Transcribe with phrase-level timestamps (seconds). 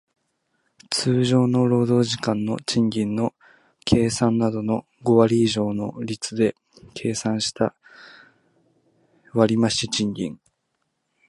[0.89, 3.35] 通常の労働時間の賃金の
[3.85, 6.55] 計算額の五割以上の率で
[6.95, 7.75] 計算した
[9.31, 10.39] 割増賃金